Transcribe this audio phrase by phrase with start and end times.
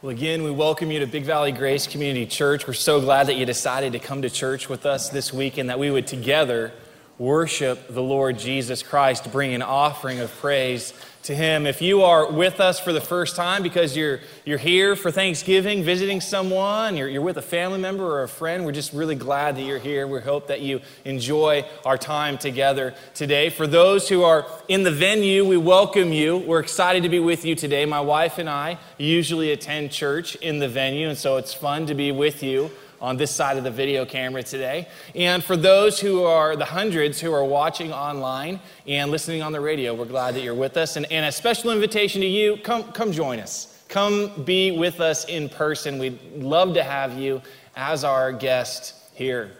[0.00, 2.68] Well, again, we welcome you to Big Valley Grace Community Church.
[2.68, 5.70] We're so glad that you decided to come to church with us this week and
[5.70, 6.72] that we would together
[7.18, 10.92] worship the Lord Jesus Christ, bring an offering of praise
[11.24, 11.66] to Him.
[11.66, 15.82] If you are with us for the first time because you're, you're here for Thanksgiving,
[15.82, 19.56] visiting someone, you're, you're with a family member or a friend, we're just really glad
[19.56, 20.06] that you're here.
[20.06, 23.50] We hope that you enjoy our time together today.
[23.50, 26.38] For those who are in the venue, we welcome you.
[26.38, 27.84] We're excited to be with you today.
[27.84, 31.94] My wife and I usually attend church in the venue, and so it's fun to
[31.94, 32.70] be with you
[33.00, 34.88] on this side of the video camera today.
[35.14, 39.60] And for those who are the hundreds who are watching online and listening on the
[39.60, 40.96] radio, we're glad that you're with us.
[40.96, 43.82] And, and a special invitation to you come, come join us.
[43.88, 45.98] Come be with us in person.
[45.98, 47.40] We'd love to have you
[47.74, 49.52] as our guest here.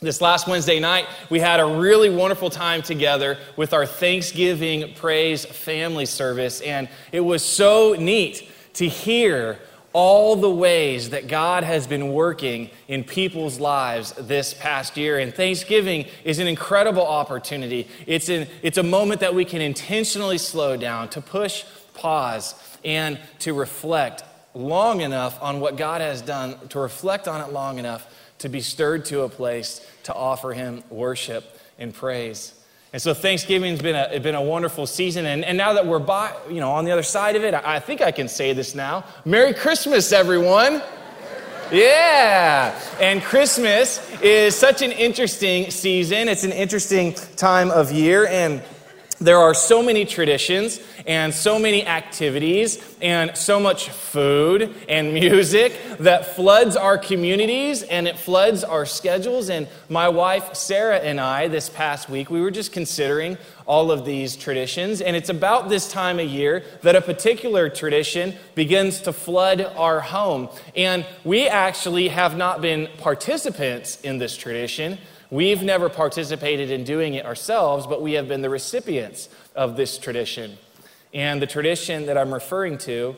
[0.00, 5.44] This last Wednesday night, we had a really wonderful time together with our Thanksgiving Praise
[5.44, 9.60] Family Service, and it was so neat to hear
[9.92, 15.18] all the ways that God has been working in people's lives this past year.
[15.18, 17.88] And Thanksgiving is an incredible opportunity.
[18.06, 23.18] It's, an, it's a moment that we can intentionally slow down, to push pause, and
[23.40, 28.06] to reflect long enough on what God has done, to reflect on it long enough
[28.38, 32.54] to be stirred to a place to offer Him worship and praise.
[32.92, 35.24] And so Thanksgiving's been a, been a wonderful season.
[35.24, 37.76] And, and now that we're by, you know, on the other side of it, I,
[37.76, 39.04] I think I can say this now.
[39.24, 40.82] Merry Christmas, everyone.
[41.72, 42.78] Yeah.
[43.00, 46.28] And Christmas is such an interesting season.
[46.28, 48.26] It's an interesting time of year.
[48.26, 48.62] And
[49.22, 55.78] there are so many traditions and so many activities and so much food and music
[55.98, 59.48] that floods our communities and it floods our schedules.
[59.48, 64.04] And my wife, Sarah, and I, this past week, we were just considering all of
[64.04, 65.00] these traditions.
[65.00, 70.00] And it's about this time of year that a particular tradition begins to flood our
[70.00, 70.48] home.
[70.74, 74.98] And we actually have not been participants in this tradition.
[75.32, 79.96] We've never participated in doing it ourselves, but we have been the recipients of this
[79.96, 80.58] tradition.
[81.14, 83.16] And the tradition that I'm referring to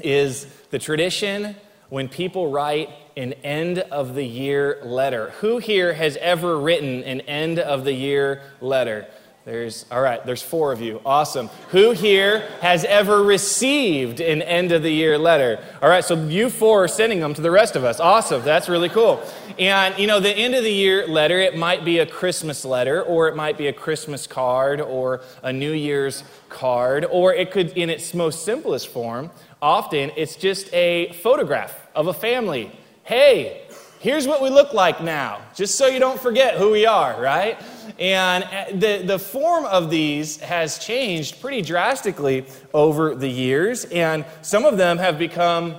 [0.00, 1.54] is the tradition
[1.90, 5.30] when people write an end of the year letter.
[5.38, 9.06] Who here has ever written an end of the year letter?
[9.48, 11.00] There's, all right, there's four of you.
[11.06, 11.48] Awesome.
[11.70, 15.64] Who here has ever received an end of the year letter?
[15.80, 17.98] All right, so you four are sending them to the rest of us.
[17.98, 18.42] Awesome.
[18.42, 19.22] That's really cool.
[19.58, 23.02] And, you know, the end of the year letter, it might be a Christmas letter,
[23.02, 27.70] or it might be a Christmas card, or a New Year's card, or it could,
[27.70, 29.30] in its most simplest form,
[29.62, 32.70] often it's just a photograph of a family.
[33.02, 33.62] Hey,
[34.00, 37.58] here's what we look like now, just so you don't forget who we are, right?
[37.98, 44.24] And uh, the, the form of these has changed pretty drastically over the years, and
[44.42, 45.76] some of them have become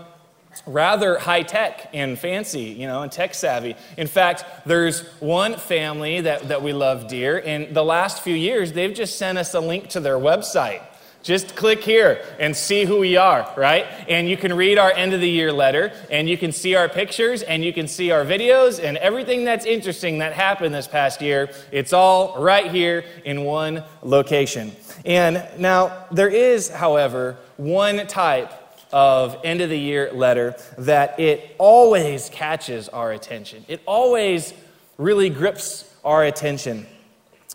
[0.66, 3.76] rather high tech and fancy, you know, and tech savvy.
[3.98, 7.38] In fact, there's one family that, that we love dear.
[7.38, 10.82] In the last few years, they've just sent us a link to their website.
[11.22, 13.86] Just click here and see who we are, right?
[14.08, 16.88] And you can read our end of the year letter, and you can see our
[16.88, 21.22] pictures, and you can see our videos, and everything that's interesting that happened this past
[21.22, 21.50] year.
[21.72, 24.72] It's all right here in one location.
[25.04, 28.52] And now, there is, however, one type
[28.92, 33.66] of end of the year letter that it always catches our attention.
[33.68, 34.54] It always
[34.98, 36.88] really grips our attention.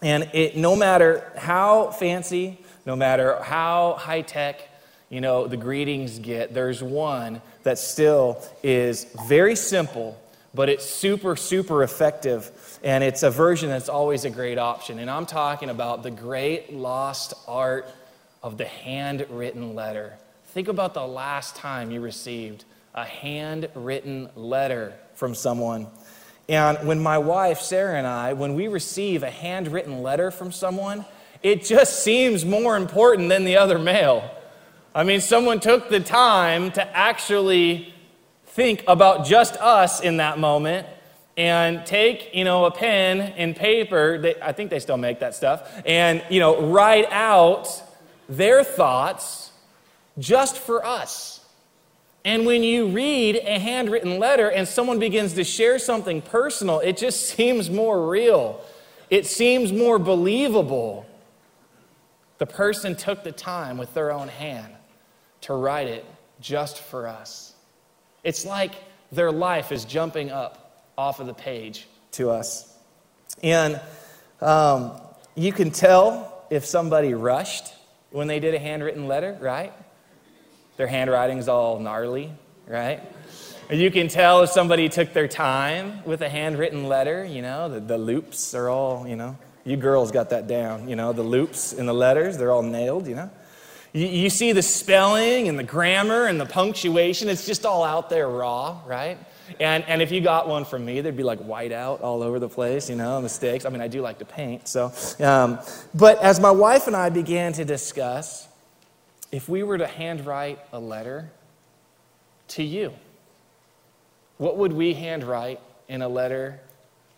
[0.03, 4.61] And it, no matter how fancy, no matter how high tech,
[5.09, 10.21] you know, the greetings get, there's one that still is very simple,
[10.55, 12.51] but it's super, super effective.
[12.83, 14.99] And it's a version that's always a great option.
[14.99, 17.89] And I'm talking about the great lost art
[18.43, 20.15] of the handwritten letter.
[20.49, 22.65] Think about the last time you received
[22.95, 25.87] a handwritten letter from someone.
[26.49, 31.07] And when my wife, Sarah, and I, when we receive a handwritten letter from someone,
[31.45, 34.29] it just seems more important than the other mail.
[34.95, 37.93] I mean, someone took the time to actually
[38.47, 40.87] think about just us in that moment
[41.37, 45.35] and take, you know, a pen and paper, they, I think they still make that
[45.35, 47.69] stuff, and, you know, write out
[48.27, 49.53] their thoughts
[50.19, 51.45] just for us.
[52.25, 56.97] And when you read a handwritten letter and someone begins to share something personal, it
[56.97, 58.65] just seems more real.
[59.11, 61.07] It seems more believable.
[62.39, 64.73] The person took the time with their own hand
[65.43, 66.05] to write it
[66.41, 67.55] just for us.
[68.23, 68.73] It's like
[69.13, 72.77] their life is jumping up off of the page to us.
[73.43, 73.81] And
[74.41, 74.93] um,
[75.35, 77.73] you can tell if somebody rushed
[78.11, 79.73] when they did a handwritten letter, right?
[80.77, 82.33] Their handwriting's all gnarly,
[82.67, 83.01] right?
[83.71, 87.81] You can tell if somebody took their time with a handwritten letter, you know, the,
[87.81, 91.73] the loops are all, you know, you girls got that down, you know, the loops
[91.73, 93.31] in the letters, they're all nailed, you know.
[93.93, 98.11] You, you see the spelling and the grammar and the punctuation, it's just all out
[98.11, 99.19] there raw, right?
[99.61, 102.39] And, and if you got one from me, there'd be like white out all over
[102.39, 103.65] the place, you know, mistakes.
[103.65, 104.93] I mean, I do like to paint, so.
[105.21, 105.59] Um,
[105.95, 108.49] but as my wife and I began to discuss,
[109.33, 111.31] if we were to handwrite a letter
[112.49, 112.93] to you,
[114.39, 116.61] what would we handwrite in a letter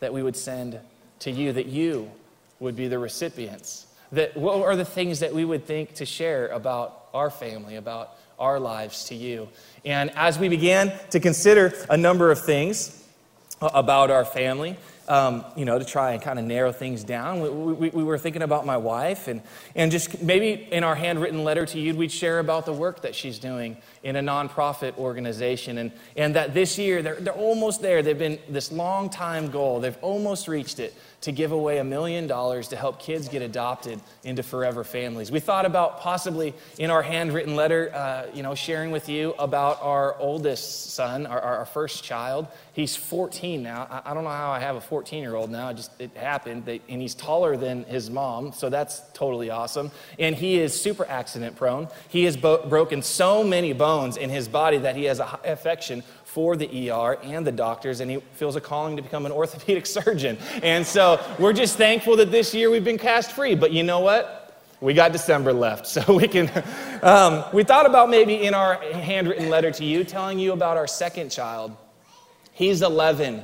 [0.01, 0.79] that we would send
[1.21, 2.11] to you that you
[2.61, 3.87] would be the recipients?
[4.13, 8.17] That, what are the things that we would think to share about our family, about
[8.39, 9.49] our lives to you?
[9.85, 13.03] And as we began to consider a number of things
[13.61, 14.77] about our family,
[15.09, 17.41] um, you know, to try and kind of narrow things down.
[17.41, 19.41] We, we, we, were thinking about my wife, and,
[19.75, 23.15] and just maybe in our handwritten letter to you, we'd share about the work that
[23.15, 28.03] she's doing in a nonprofit organization, and, and that this year, they're, they're almost there.
[28.03, 30.95] They've been this long time goal, they've almost reached it
[31.27, 35.33] to give away a million dollars to help kids get adopted into forever families.
[35.33, 39.83] We thought about possibly in our handwritten letter, uh, you know, sharing with you about
[39.83, 42.47] our oldest son, our, our first child.
[42.75, 43.89] He's 14 now.
[43.91, 45.71] I, I, don't know how I have a 14 year old now.
[45.71, 49.91] It just it happened, and he's taller than his mom, so that's totally awesome.
[50.21, 51.89] And he is super accident prone.
[52.09, 56.05] He has bo- broken so many bones in his body that he has a affection
[56.37, 59.87] for the ER and the doctors, and he feels a calling to become an orthopedic
[59.87, 60.37] surgeon.
[60.63, 63.55] And so we're just thankful that this year we've been cast free.
[63.55, 64.63] But you know what?
[64.83, 66.51] We got December left, so we can.
[67.03, 70.87] Um, we thought about maybe in our handwritten letter to you telling you about our
[70.87, 71.75] second child.
[72.53, 73.43] He's 11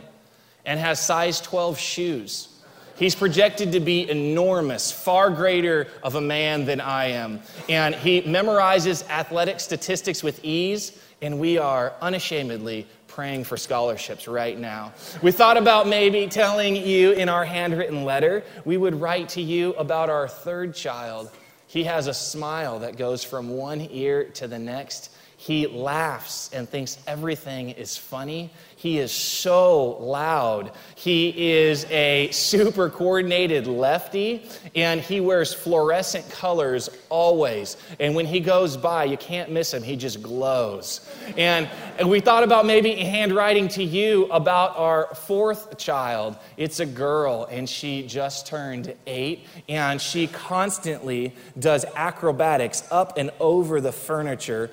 [0.66, 2.48] and has size 12 shoes.
[2.96, 7.40] He's projected to be enormous, far greater of a man than I am.
[7.70, 14.58] And he memorizes athletic statistics with ease and we are unashamedly praying for scholarships right
[14.58, 14.92] now.
[15.22, 19.72] We thought about maybe telling you in our handwritten letter, we would write to you
[19.74, 21.30] about our third child.
[21.66, 25.10] He has a smile that goes from one ear to the next.
[25.42, 28.52] He laughs and thinks everything is funny.
[28.76, 30.70] He is so loud.
[30.94, 37.76] He is a super coordinated lefty, and he wears fluorescent colors always.
[37.98, 39.82] And when he goes by, you can't miss him.
[39.82, 41.08] He just glows.
[41.36, 41.68] And,
[41.98, 46.36] and we thought about maybe handwriting to you about our fourth child.
[46.56, 53.32] It's a girl, and she just turned eight, and she constantly does acrobatics up and
[53.40, 54.70] over the furniture,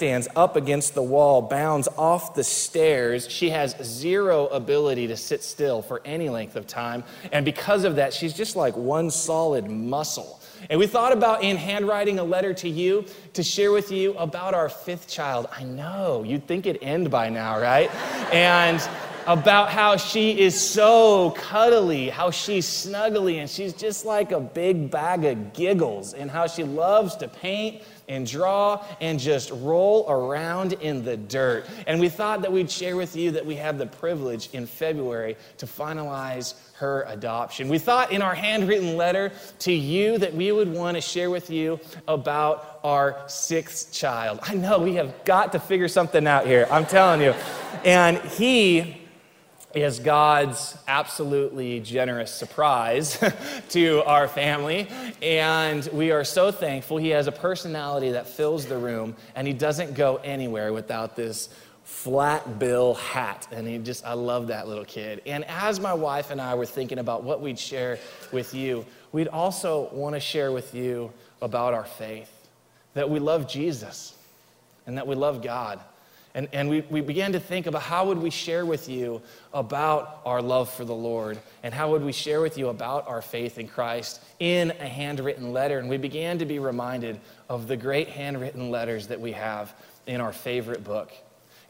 [0.00, 5.42] handstands up against the wall, bounds off the stairs she has zero ability to sit
[5.42, 7.04] still for any length of time.
[7.32, 10.40] And because of that, she's just like one solid muscle.
[10.70, 13.04] And we thought about in handwriting a letter to you
[13.34, 15.48] to share with you about our fifth child.
[15.52, 17.90] I know, you'd think it'd end by now, right?
[18.32, 18.80] and
[19.26, 24.90] about how she is so cuddly, how she's snuggly, and she's just like a big
[24.90, 30.74] bag of giggles, and how she loves to paint and draw and just roll around
[30.74, 31.66] in the dirt.
[31.88, 35.36] And we thought that we'd share with you that we have the privilege in February
[35.58, 37.68] to finalize her adoption.
[37.68, 41.50] We thought in our handwritten letter to you that we would want to share with
[41.50, 44.38] you about our sixth child.
[44.42, 47.34] I know we have got to figure something out here, I'm telling you.
[47.84, 49.05] And he
[49.76, 53.22] is God's absolutely generous surprise
[53.68, 54.88] to our family.
[55.20, 56.96] And we are so thankful.
[56.96, 61.50] He has a personality that fills the room, and he doesn't go anywhere without this
[61.84, 63.48] flat bill hat.
[63.52, 65.20] And he just, I love that little kid.
[65.26, 67.98] And as my wife and I were thinking about what we'd share
[68.32, 72.32] with you, we'd also want to share with you about our faith
[72.94, 74.14] that we love Jesus
[74.86, 75.80] and that we love God
[76.36, 79.22] and, and we, we began to think about how would we share with you
[79.54, 83.22] about our love for the Lord and how would we share with you about our
[83.22, 85.78] faith in Christ in a handwritten letter.
[85.78, 89.74] And we began to be reminded of the great handwritten letters that we have
[90.06, 91.10] in our favorite book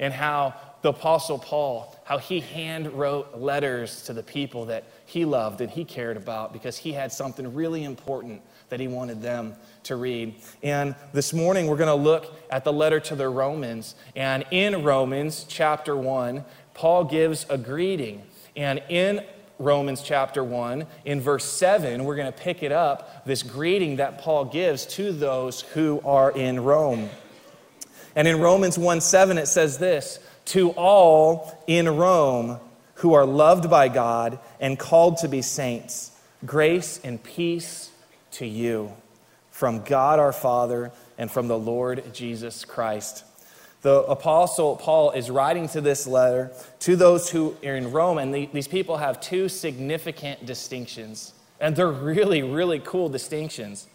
[0.01, 5.25] and how the Apostle Paul, how he hand wrote letters to the people that he
[5.25, 9.55] loved and he cared about because he had something really important that he wanted them
[9.85, 10.35] to read.
[10.63, 13.95] And this morning we're going to look at the letter to the Romans.
[14.15, 16.45] And in Romans chapter 1,
[16.75, 18.23] Paul gives a greeting.
[18.57, 19.23] And in
[19.59, 24.19] Romans chapter 1, in verse 7, we're going to pick it up this greeting that
[24.19, 27.09] Paul gives to those who are in Rome.
[28.15, 32.59] And in Romans 1 7, it says this To all in Rome
[32.97, 36.11] who are loved by God and called to be saints,
[36.45, 37.91] grace and peace
[38.39, 38.93] to you
[39.51, 43.25] from God our Father and from the Lord Jesus Christ.
[43.83, 46.51] The apostle Paul is writing to this letter
[46.81, 51.33] to those who are in Rome, and the, these people have two significant distinctions.
[51.61, 53.87] And they're really, really cool distinctions.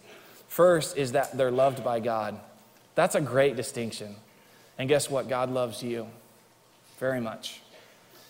[0.48, 2.40] First is that they're loved by God.
[2.96, 4.16] That's a great distinction.
[4.78, 5.30] And guess what?
[5.30, 6.08] God loves you
[7.00, 7.62] very much.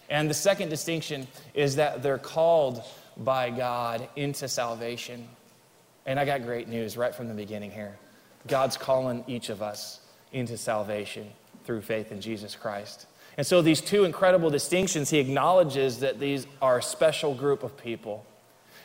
[0.10, 2.84] And the second distinction is that they're called
[3.16, 5.28] by God into salvation.
[6.06, 7.98] And I got great news right from the beginning here.
[8.48, 10.00] God's calling each of us
[10.34, 11.30] into salvation
[11.66, 13.06] through faith in Jesus Christ.
[13.38, 17.78] And so, these two incredible distinctions, he acknowledges that these are a special group of
[17.78, 18.26] people.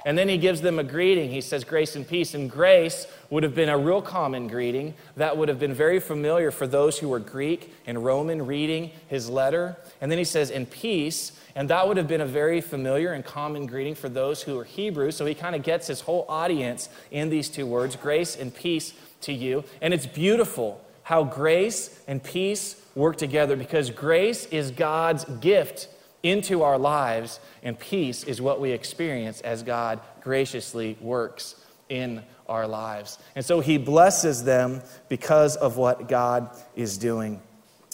[0.06, 1.30] And then he gives them a greeting.
[1.30, 2.32] He says, Grace and peace.
[2.32, 6.52] And grace would have been a real common greeting that would have been very familiar
[6.52, 9.76] for those who were Greek and Roman reading his letter.
[10.00, 11.32] And then he says, In peace.
[11.56, 14.64] And that would have been a very familiar and common greeting for those who are
[14.64, 15.10] Hebrew.
[15.10, 18.92] So he kind of gets his whole audience in these two words grace and peace
[19.22, 19.64] to you.
[19.80, 25.88] And it's beautiful how grace and peace work together because grace is God's gift
[26.30, 31.54] into our lives, and peace is what we experience as God graciously works
[31.88, 33.18] in our lives.
[33.35, 37.40] And so he blesses them because of what God is doing.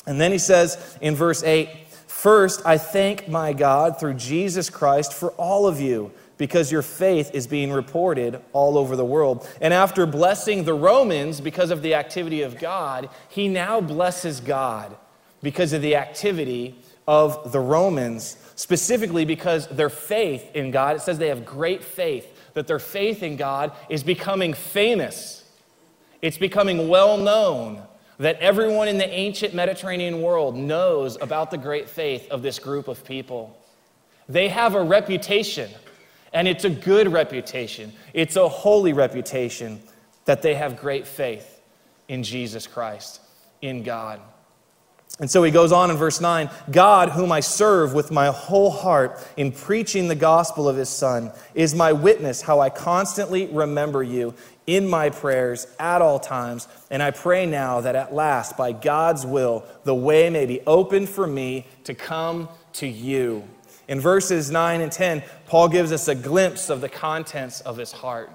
[0.07, 1.69] And then he says in verse 8,
[2.07, 7.31] First, I thank my God through Jesus Christ for all of you because your faith
[7.35, 9.49] is being reported all over the world.
[9.61, 14.97] And after blessing the Romans because of the activity of God, he now blesses God
[15.43, 21.19] because of the activity of the Romans, specifically because their faith in God, it says
[21.19, 25.45] they have great faith, that their faith in God is becoming famous.
[26.21, 27.83] It's becoming well known
[28.19, 32.87] that everyone in the ancient Mediterranean world knows about the great faith of this group
[32.87, 33.59] of people.
[34.29, 35.69] They have a reputation,
[36.33, 39.83] and it's a good reputation, it's a holy reputation
[40.25, 41.61] that they have great faith
[42.07, 43.21] in Jesus Christ,
[43.61, 44.21] in God.
[45.21, 48.71] And so he goes on in verse 9 God, whom I serve with my whole
[48.71, 54.03] heart in preaching the gospel of his Son, is my witness how I constantly remember
[54.03, 54.35] you
[54.67, 56.67] in my prayers at all times.
[56.91, 61.09] And I pray now that at last, by God's will, the way may be opened
[61.09, 63.45] for me to come to you.
[63.89, 67.93] In verses 9 and 10, Paul gives us a glimpse of the contents of his
[67.93, 68.31] heart.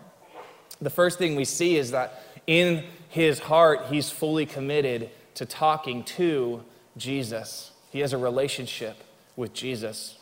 [0.80, 6.04] The first thing we see is that in his heart, he's fully committed to talking
[6.04, 6.64] to
[6.98, 7.72] Jesus.
[7.92, 9.04] He has a relationship
[9.36, 10.18] with Jesus.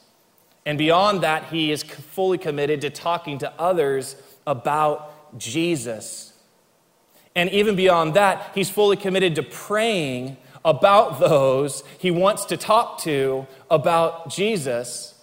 [0.65, 4.15] And beyond that, he is fully committed to talking to others
[4.47, 6.33] about Jesus.
[7.35, 12.99] And even beyond that, he's fully committed to praying about those he wants to talk
[12.99, 15.13] to about Jesus.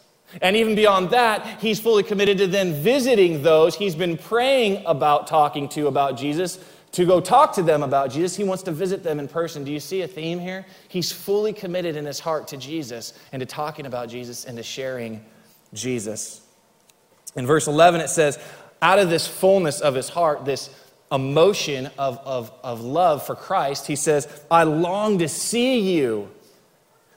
[0.41, 5.27] And even beyond that, he's fully committed to then visiting those he's been praying about
[5.27, 6.59] talking to about Jesus
[6.93, 8.37] to go talk to them about Jesus.
[8.37, 9.65] He wants to visit them in person.
[9.65, 10.67] Do you see a theme here?
[10.89, 14.63] He's fully committed in his heart to Jesus and to talking about Jesus and to
[14.63, 15.25] sharing
[15.73, 16.43] Jesus.
[17.35, 18.39] In verse 11, it says,
[18.83, 20.69] out of this fullness of his heart, this
[21.11, 26.31] emotion of, of, of love for Christ, he says, I long to see you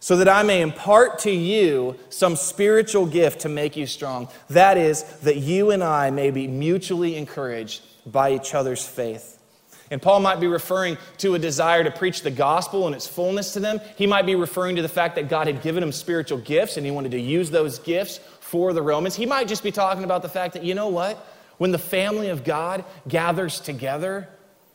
[0.06, 4.28] so that I may impart to you some spiritual gift to make you strong.
[4.52, 9.42] That is, that you and I may be mutually encouraged by each other's faith.
[9.90, 13.54] And Paul might be referring to a desire to preach the gospel in its fullness
[13.54, 13.82] to them.
[13.98, 16.86] He might be referring to the fact that God had given him spiritual gifts and
[16.86, 19.16] he wanted to use those gifts for the Romans.
[19.16, 21.18] He might just be talking about the fact that, you know what?
[21.58, 24.30] When the family of God gathers together,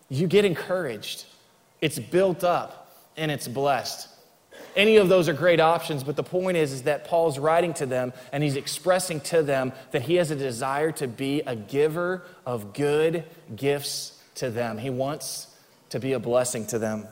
[0.09, 1.25] you get encouraged.
[1.81, 4.09] It's built up and it's blessed.
[4.77, 7.87] Any of those are great options, but the point is, is that Paul's writing to
[7.87, 12.23] them and he's expressing to them that he has a desire to be a giver
[12.47, 13.25] of good
[13.55, 14.79] gifts to them.
[14.79, 15.49] He wants
[15.91, 17.07] to be a blessing to them.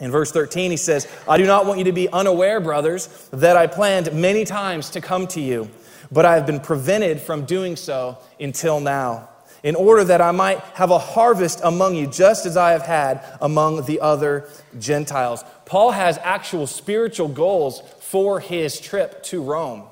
[0.00, 3.56] In verse 13, he says, I do not want you to be unaware, brothers, that
[3.56, 5.68] I planned many times to come to you,
[6.12, 9.28] but I have been prevented from doing so until now,
[9.64, 13.24] in order that I might have a harvest among you, just as I have had
[13.40, 14.48] among the other
[14.78, 15.42] Gentiles.
[15.68, 19.82] Paul has actual spiritual goals for his trip to Rome.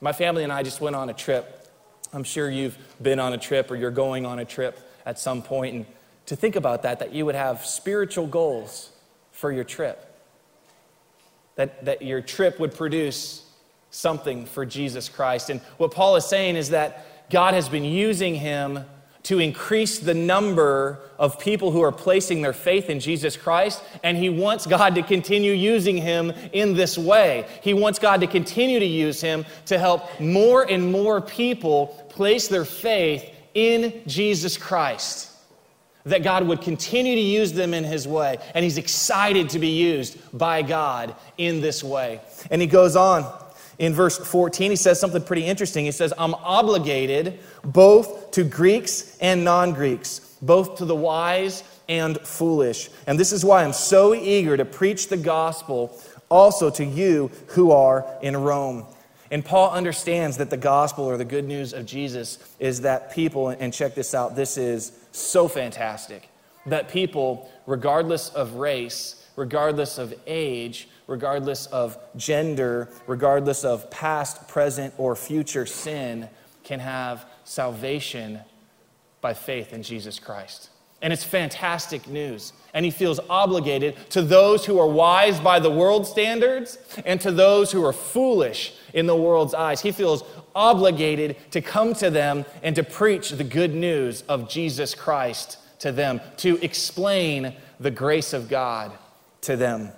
[0.00, 1.68] My family and I just went on a trip.
[2.12, 5.42] I'm sure you've been on a trip or you're going on a trip at some
[5.42, 5.74] point.
[5.74, 5.86] and
[6.26, 8.92] to think about that, that you would have spiritual goals
[9.32, 10.04] for your trip.
[11.56, 13.44] That, that your trip would produce
[13.90, 15.50] something for Jesus Christ.
[15.50, 18.84] And what Paul is saying is that God has been using him
[19.24, 24.16] to increase the number of people who are placing their faith in Jesus Christ, and
[24.16, 27.46] he wants God to continue using him in this way.
[27.62, 32.48] He wants God to continue to use him to help more and more people place
[32.48, 35.28] their faith in Jesus Christ.
[36.08, 38.38] that God would continue to use them in his way.
[38.54, 42.20] And he's excited to be used by God in this way.
[42.50, 43.24] And he goes on
[43.78, 45.84] in verse 14, he says something pretty interesting.
[45.84, 52.18] He says, I'm obligated both to Greeks and non Greeks, both to the wise and
[52.20, 52.90] foolish.
[53.06, 57.70] And this is why I'm so eager to preach the gospel also to you who
[57.70, 58.84] are in Rome.
[59.30, 63.50] And Paul understands that the gospel or the good news of Jesus is that people,
[63.50, 66.28] and check this out, this is so fantastic,
[66.66, 74.94] that people, regardless of race, regardless of age, regardless of gender, regardless of past, present,
[74.96, 76.28] or future sin,
[76.62, 78.38] can have salvation
[79.20, 80.70] by faith in Jesus Christ.
[81.00, 82.52] And it's fantastic news.
[82.74, 87.30] And he feels obligated to those who are wise by the world's standards and to
[87.30, 89.80] those who are foolish in the world's eyes.
[89.80, 90.24] He feels
[90.54, 95.92] obligated to come to them and to preach the good news of Jesus Christ to
[95.92, 98.92] them, to explain the grace of God
[99.42, 99.92] to them.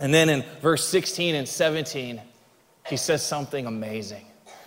[0.00, 2.20] And then in verse 16 and 17,
[2.88, 4.24] he says something amazing.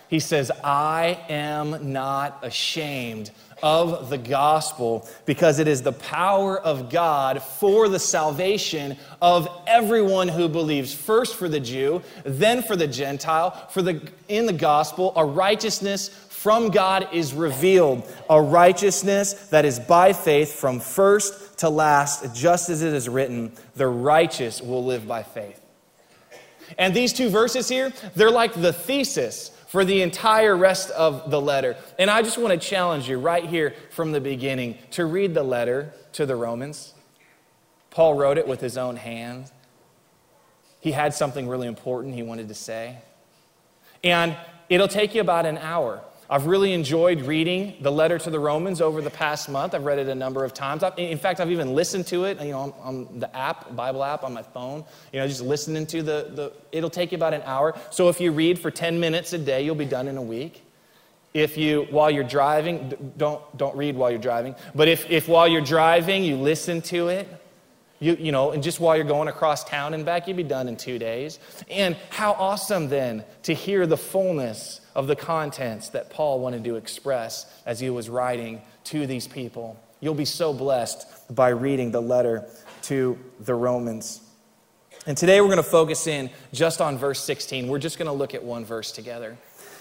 [0.08, 6.90] He says, I am not ashamed of the gospel because it is the power of
[6.90, 10.94] God for the salvation of everyone who believes.
[10.94, 13.50] First for the Jew, then for the Gentile.
[13.70, 19.80] For the, in the gospel, a righteousness from God is revealed, a righteousness that is
[19.80, 25.06] by faith from first to last, just as it is written, the righteous will live
[25.06, 25.60] by faith.
[26.78, 31.40] And these two verses here, they're like the thesis for the entire rest of the
[31.40, 31.76] letter.
[31.98, 35.42] And I just want to challenge you right here from the beginning to read the
[35.42, 36.94] letter to the Romans.
[37.90, 39.50] Paul wrote it with his own hand.
[40.80, 42.98] He had something really important he wanted to say.
[44.04, 44.36] And
[44.68, 46.00] it'll take you about an hour.
[46.28, 49.74] I've really enjoyed reading the letter to the Romans over the past month.
[49.74, 50.82] I've read it a number of times.
[50.96, 54.24] in fact, I've even listened to it, you know, on, on, the app, Bible app
[54.24, 54.84] on my phone.
[55.12, 57.78] You know, just listening to the, the, it'll take you about an hour.
[57.90, 60.62] So if you read for 10 minutes a day, you'll be done in a week.
[61.32, 65.46] If you, while you're driving, don't, don't read while you're driving, but if, if while
[65.46, 67.28] you're driving, you listen to it,
[67.98, 70.68] you, you know, and just while you're going across town and back, you'd be done
[70.68, 71.38] in two days.
[71.70, 76.76] And how awesome then to hear the fullness of the contents that Paul wanted to
[76.76, 79.80] express as he was writing to these people.
[80.00, 82.46] You'll be so blessed by reading the letter
[82.82, 84.20] to the Romans.
[85.06, 87.68] And today we're going to focus in just on verse 16.
[87.68, 89.36] We're just going to look at one verse together.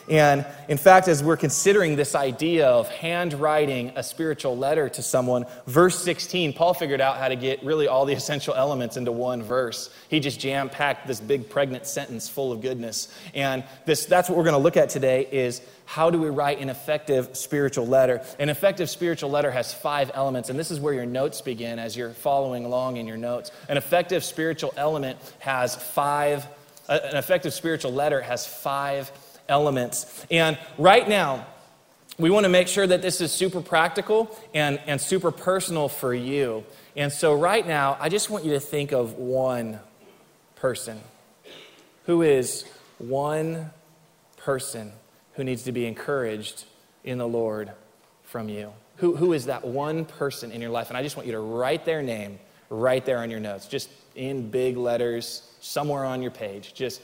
[0.09, 5.45] And in fact, as we're considering this idea of handwriting a spiritual letter to someone,
[5.65, 9.41] verse 16, Paul figured out how to get really all the essential elements into one
[9.41, 9.89] verse.
[10.09, 13.07] He just jam packed this big pregnant sentence full of goodness.
[13.33, 16.59] And this, that's what we're going to look at today is how do we write
[16.59, 18.23] an effective spiritual letter?
[18.39, 21.95] An effective spiritual letter has five elements, and this is where your notes begin as
[21.95, 23.51] you're following along in your notes.
[23.69, 26.45] An effective spiritual element has five,
[26.89, 29.11] uh, an effective spiritual letter has five
[29.47, 30.25] elements.
[30.29, 31.45] And right now,
[32.17, 36.13] we want to make sure that this is super practical and, and super personal for
[36.13, 36.63] you.
[36.95, 39.79] And so, right now, I just want you to think of one
[40.55, 41.01] person
[42.05, 42.65] who is
[42.99, 43.71] one
[44.37, 44.93] person
[45.33, 46.63] who needs to be encouraged
[47.03, 47.71] in the Lord
[48.23, 48.71] from you.
[48.97, 50.89] Who, who is that one person in your life?
[50.89, 53.89] And I just want you to write their name right there on your notes, just
[54.15, 56.73] in big letters, somewhere on your page.
[56.73, 57.01] Just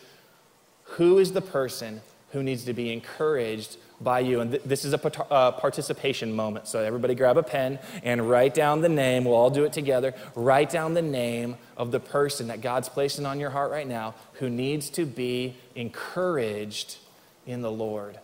[0.83, 2.01] who is the person
[2.31, 4.39] who needs to be encouraged by you.
[4.39, 6.67] And th- this is a uh, participation moment.
[6.67, 9.25] So everybody grab a pen and write down the name.
[9.25, 10.13] We'll all do it together.
[10.35, 14.15] Write down the name of the person that God's placing on your heart right now
[14.33, 16.97] who needs to be encouraged
[17.45, 18.19] in the Lord.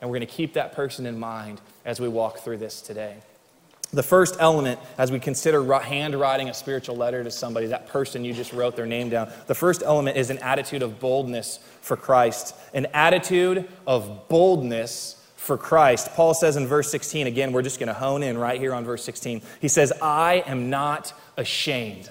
[0.00, 3.16] And we're going to keep that person in mind as we walk through this today.
[3.92, 8.34] The first element, as we consider handwriting a spiritual letter to somebody, that person you
[8.34, 12.54] just wrote their name down, the first element is an attitude of boldness for Christ.
[12.74, 16.10] An attitude of boldness for Christ.
[16.12, 18.84] Paul says in verse 16, again, we're just going to hone in right here on
[18.84, 19.40] verse 16.
[19.60, 22.10] He says, I am not ashamed.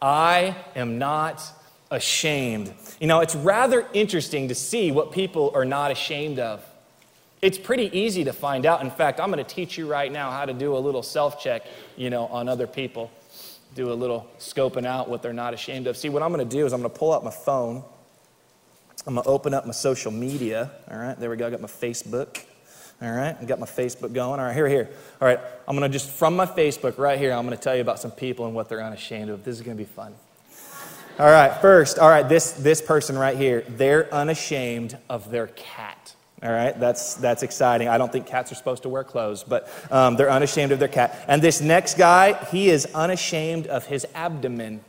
[0.00, 1.42] I am not
[1.90, 2.72] ashamed.
[3.00, 6.64] You know, it's rather interesting to see what people are not ashamed of.
[7.44, 8.80] It's pretty easy to find out.
[8.80, 11.38] In fact, I'm going to teach you right now how to do a little self
[11.38, 13.10] check, you know, on other people.
[13.74, 15.98] Do a little scoping out what they're not ashamed of.
[15.98, 17.84] See, what I'm going to do is I'm going to pull out my phone.
[19.06, 20.70] I'm going to open up my social media.
[20.90, 21.46] All right, there we go.
[21.46, 22.42] I got my Facebook.
[23.02, 24.40] All right, I got my Facebook going.
[24.40, 24.88] All right, here, here.
[25.20, 27.74] All right, I'm going to just, from my Facebook right here, I'm going to tell
[27.74, 29.44] you about some people and what they're unashamed of.
[29.44, 30.14] This is going to be fun.
[31.18, 36.03] All right, first, all right, this, this person right here, they're unashamed of their cat.
[36.44, 37.88] All right, that's, that's exciting.
[37.88, 40.88] I don't think cats are supposed to wear clothes, but um, they're unashamed of their
[40.88, 41.24] cat.
[41.26, 44.84] And this next guy, he is unashamed of his abdomen.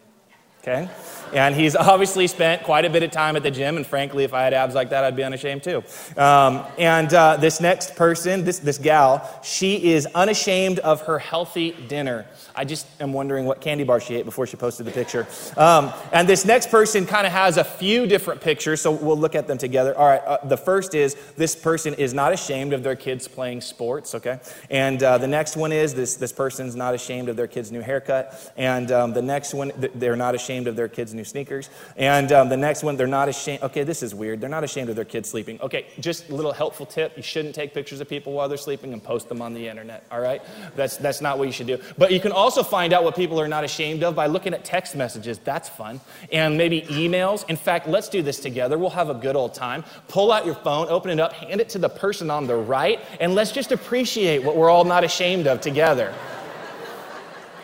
[0.60, 0.90] Okay?
[1.36, 4.34] And he's obviously spent quite a bit of time at the gym, and frankly, if
[4.34, 5.84] I had abs like that, I'd be unashamed too.
[6.18, 11.72] Um, and uh, this next person, this, this gal, she is unashamed of her healthy
[11.72, 12.26] dinner.
[12.56, 15.28] I just am wondering what candy bar she ate before she posted the picture.
[15.58, 19.36] Um, and this next person kind of has a few different pictures, so we'll look
[19.36, 19.96] at them together.
[19.98, 23.60] All right, uh, the first is this person is not ashamed of their kids playing
[23.60, 24.40] sports, okay?
[24.70, 27.82] And uh, the next one is this, this person's not ashamed of their kid's new
[27.82, 28.54] haircut.
[28.56, 31.70] And um, the next one, they're not ashamed of their kid's new sneakers.
[31.98, 33.64] And um, the next one, they're not ashamed.
[33.64, 34.40] Okay, this is weird.
[34.40, 35.60] They're not ashamed of their kids sleeping.
[35.62, 37.18] Okay, just a little helpful tip.
[37.18, 40.06] You shouldn't take pictures of people while they're sleeping and post them on the internet,
[40.12, 40.42] all right?
[40.76, 41.80] That's, that's not what you should do.
[41.98, 44.64] But you can also find out what people are not ashamed of by looking at
[44.64, 45.40] text messages.
[45.40, 46.00] That's fun.
[46.32, 47.48] And maybe emails.
[47.50, 48.78] In fact, let's do this together.
[48.78, 49.84] We'll have a good old time.
[50.08, 53.00] Pull out your phone, open it up, hand it to the person on the right,
[53.20, 56.14] and let's just appreciate what we're all not ashamed of together.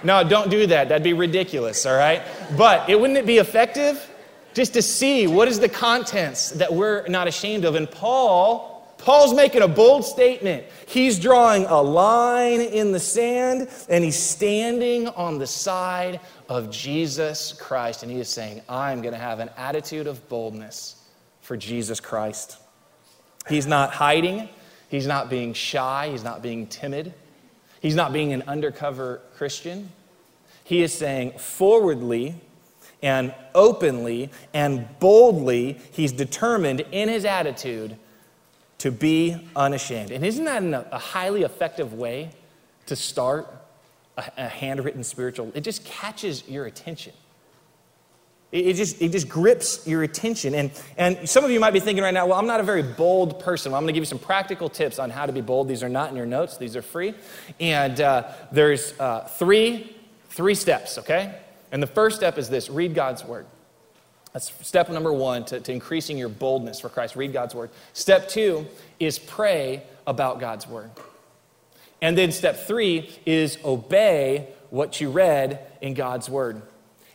[0.03, 0.89] No, don't do that.
[0.89, 2.21] That'd be ridiculous, all right?
[2.57, 4.09] But it wouldn't it be effective
[4.53, 7.75] just to see what is the contents that we're not ashamed of?
[7.75, 10.63] And Paul Paul's making a bold statement.
[10.87, 17.53] He's drawing a line in the sand and he's standing on the side of Jesus
[17.53, 18.03] Christ.
[18.03, 21.03] And he is saying, I'm going to have an attitude of boldness
[21.41, 22.57] for Jesus Christ.
[23.49, 24.47] He's not hiding,
[24.87, 27.11] he's not being shy, he's not being timid.
[27.81, 29.89] He's not being an undercover Christian.
[30.63, 32.35] He is saying forwardly
[33.01, 37.97] and openly and boldly, he's determined in his attitude
[38.77, 40.11] to be unashamed.
[40.11, 42.29] And isn't that a highly effective way
[42.85, 43.47] to start
[44.15, 45.51] a, handwritten spiritual?
[45.55, 47.13] It just catches your attention.
[48.51, 50.53] It, just, it just grips your attention.
[50.55, 52.83] And, and some of you might be thinking right now, well, I'm not a very
[52.83, 53.71] bold person.
[53.71, 55.69] Well, I'm going to give you some practical tips on how to be bold.
[55.69, 57.13] These are not in your notes, these are free.
[57.61, 59.95] And uh, there's uh, three,
[60.29, 61.33] three steps, okay?
[61.71, 63.45] And the first step is this read God's word.
[64.33, 67.15] That's step number one to, to increasing your boldness for Christ.
[67.15, 67.69] Read God's word.
[67.93, 68.65] Step two
[68.99, 70.91] is pray about God's word.
[72.01, 76.61] And then step three is obey what you read in God's word.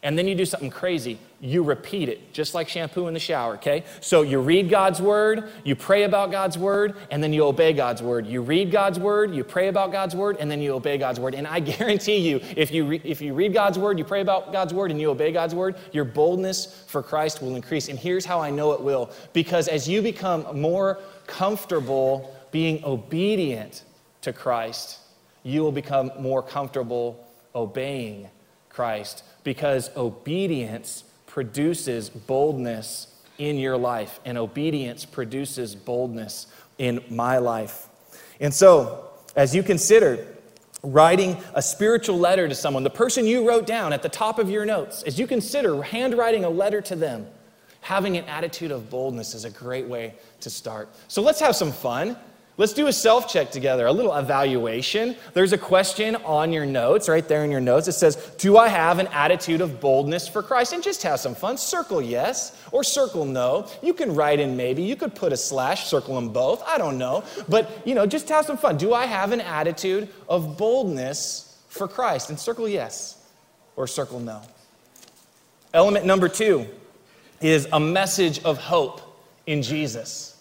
[0.03, 3.55] And then you do something crazy you repeat it, just like shampoo in the shower,
[3.55, 3.85] okay?
[4.01, 8.03] So you read God's word, you pray about God's word, and then you obey God's
[8.03, 8.27] word.
[8.27, 11.35] You read God's word, you pray about God's word, and then you obey God's word.
[11.35, 14.51] And I guarantee you, if you, re- if you read God's word, you pray about
[14.51, 17.89] God's word, and you obey God's word, your boldness for Christ will increase.
[17.89, 23.85] And here's how I know it will because as you become more comfortable being obedient
[24.23, 25.01] to Christ,
[25.43, 28.31] you will become more comfortable obeying
[28.71, 31.05] Christ because obedience
[31.37, 36.47] produces boldness in your life, and obedience produces boldness
[36.79, 37.89] in my life.
[38.41, 40.27] And so, as you consider
[40.83, 44.49] writing a spiritual letter to someone, the person you wrote down at the top of
[44.49, 47.27] your notes, as you consider handwriting a letter to them,
[47.83, 50.89] having an attitude of boldness is a great way to start.
[51.07, 52.17] So let's have some fun.
[52.59, 55.15] Let's do a self check together, a little evaluation.
[55.35, 57.87] There's a question on your notes, right there in your notes.
[57.87, 60.73] It says, Do I have an attitude of boldness for Christ?
[60.73, 61.59] And just have some fun.
[61.59, 63.69] Circle yes or circle no.
[63.83, 64.83] You can write in maybe.
[64.83, 66.63] You could put a slash, circle them both.
[66.67, 67.25] I don't know.
[67.47, 68.79] But, you know, just have some fun.
[68.79, 72.31] Do I have an attitude of boldness for Christ?
[72.31, 73.19] And circle yes
[73.77, 74.41] or circle no.
[75.75, 76.67] Element number two
[77.43, 79.03] is a message of hope
[79.47, 80.36] in Jesus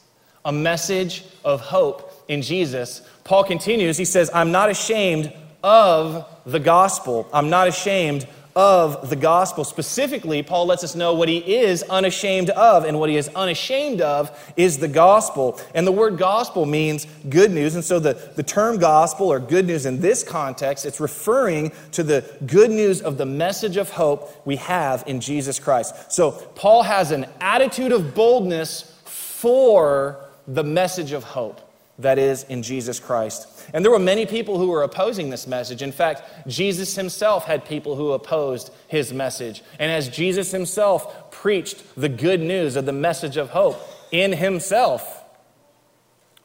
[0.45, 3.01] a message of hope in Jesus.
[3.23, 7.27] Paul continues, he says, I'm not ashamed of the gospel.
[7.33, 9.65] I'm not ashamed of the gospel.
[9.65, 13.99] Specifically, Paul lets us know what he is unashamed of, and what he is unashamed
[13.99, 15.59] of is the gospel.
[15.73, 17.75] And the word gospel means good news.
[17.75, 22.03] And so the, the term gospel or good news in this context, it's referring to
[22.03, 26.11] the good news of the message of hope we have in Jesus Christ.
[26.11, 31.61] So Paul has an attitude of boldness for the message of hope
[31.97, 33.47] that is in Jesus Christ.
[33.73, 35.81] And there were many people who were opposing this message.
[35.81, 39.63] In fact, Jesus himself had people who opposed his message.
[39.79, 43.79] And as Jesus himself preached the good news of the message of hope
[44.11, 45.23] in himself,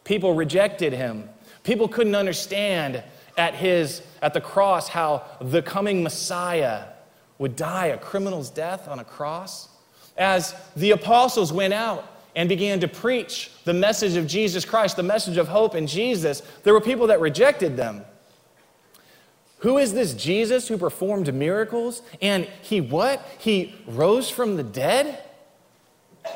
[0.05, 1.29] people rejected him.
[1.65, 3.03] People couldn't understand
[3.37, 6.85] at his at the cross how the coming Messiah
[7.39, 9.69] would die a criminal's death on a cross.
[10.17, 15.03] As the apostles went out and began to preach the message of Jesus Christ, the
[15.03, 18.05] message of hope in Jesus, there were people that rejected them.
[19.59, 22.03] Who is this Jesus who performed miracles?
[22.23, 23.27] And he what?
[23.39, 25.23] He rose from the dead?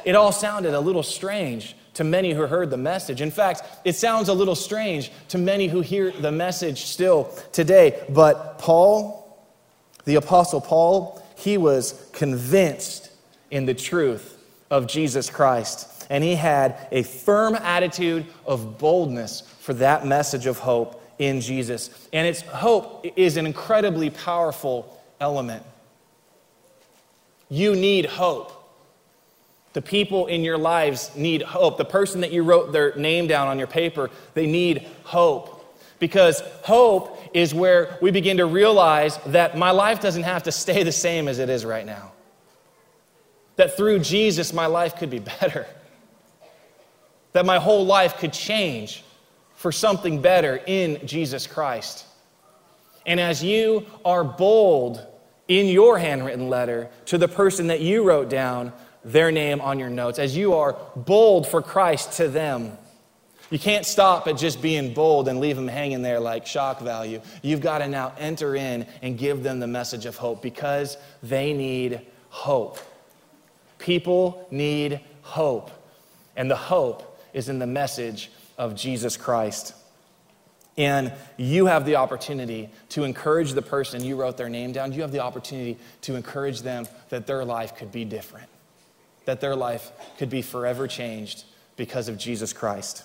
[0.04, 3.20] it all sounded a little strange to many who heard the message.
[3.20, 8.02] In fact, it sounds a little strange to many who hear the message still today.
[8.08, 9.38] But Paul,
[10.04, 13.10] the Apostle Paul, he was convinced
[13.50, 14.33] in the truth
[14.74, 15.88] of Jesus Christ.
[16.10, 22.08] And he had a firm attitude of boldness for that message of hope in Jesus.
[22.12, 25.62] And its hope is an incredibly powerful element.
[27.48, 28.50] You need hope.
[29.74, 31.78] The people in your lives need hope.
[31.78, 35.52] The person that you wrote their name down on your paper, they need hope.
[36.00, 40.82] Because hope is where we begin to realize that my life doesn't have to stay
[40.82, 42.10] the same as it is right now.
[43.56, 45.66] That through Jesus, my life could be better.
[47.32, 49.04] That my whole life could change
[49.54, 52.04] for something better in Jesus Christ.
[53.06, 55.04] And as you are bold
[55.48, 58.72] in your handwritten letter to the person that you wrote down
[59.04, 62.76] their name on your notes, as you are bold for Christ to them,
[63.50, 67.20] you can't stop at just being bold and leave them hanging there like shock value.
[67.42, 71.52] You've got to now enter in and give them the message of hope because they
[71.52, 72.78] need hope.
[73.78, 75.70] People need hope.
[76.36, 79.74] And the hope is in the message of Jesus Christ.
[80.76, 84.92] And you have the opportunity to encourage the person you wrote their name down.
[84.92, 88.48] You have the opportunity to encourage them that their life could be different,
[89.24, 91.44] that their life could be forever changed
[91.76, 93.04] because of Jesus Christ.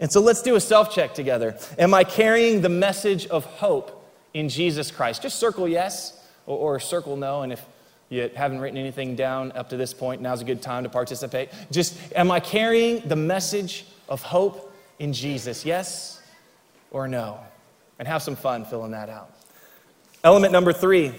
[0.00, 1.56] And so let's do a self check together.
[1.78, 5.22] Am I carrying the message of hope in Jesus Christ?
[5.22, 7.42] Just circle yes or, or, circle no.
[7.42, 7.64] And if
[8.08, 11.50] you haven't written anything down up to this point, now's a good time to participate.
[11.70, 15.64] Just, am I carrying the message of hope in Jesus?
[15.64, 16.20] Yes
[16.90, 17.40] or no?
[17.98, 19.30] And have some fun filling that out.
[20.22, 21.14] Element number three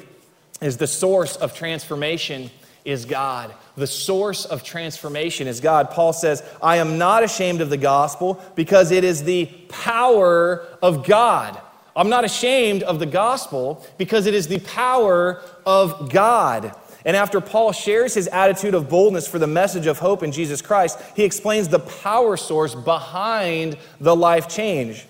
[0.61, 2.49] is the source of transformation
[2.85, 3.53] is God.
[3.75, 5.91] The source of transformation is God.
[5.91, 11.05] Paul says, I am not ashamed of the gospel because it is the power of
[11.05, 11.59] God.
[11.97, 16.73] I'm not ashamed of the gospel because it is the power of God.
[17.03, 20.61] And after Paul shares his attitude of boldness for the message of hope in Jesus
[20.61, 25.07] Christ, he explains the power source behind the life change.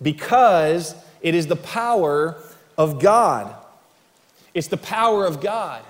[0.00, 2.36] Because it is the power
[2.78, 3.52] of God.
[4.54, 5.82] It's the power of God.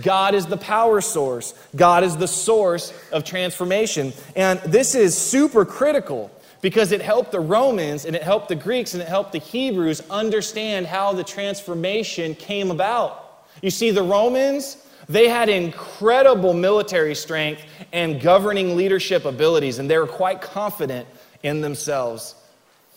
[0.00, 1.54] God is the power source.
[1.74, 4.12] God is the source of transformation.
[4.36, 6.30] And this is super critical
[6.62, 10.00] because it helped the Romans and it helped the Greeks and it helped the Hebrews
[10.08, 13.44] understand how the transformation came about.
[13.60, 19.98] You see, the Romans, they had incredible military strength and governing leadership abilities, and they
[19.98, 21.06] were quite confident
[21.42, 22.36] in themselves.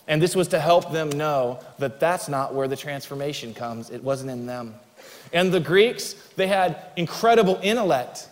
[0.08, 4.04] And this was to help them know that that's not where the transformation comes, it
[4.04, 4.76] wasn't in them.
[5.34, 8.30] And the Greeks, they had incredible intellect,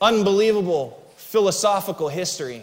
[0.00, 2.62] unbelievable philosophical history.